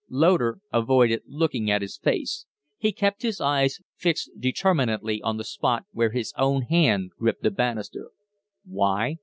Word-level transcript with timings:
Loder 0.09 0.57
avoided 0.73 1.21
looking 1.27 1.69
at 1.69 1.83
his 1.83 1.95
face; 1.95 2.47
he 2.79 2.91
kept 2.91 3.21
his 3.21 3.39
eyes 3.39 3.81
fixed 3.95 4.31
determinately 4.39 5.21
on 5.21 5.37
the 5.37 5.43
spot 5.43 5.85
where 5.91 6.09
his 6.09 6.33
own 6.39 6.63
hand 6.63 7.11
gripped 7.19 7.43
the 7.43 7.51
banister. 7.51 8.09
"Why?" 8.65 9.17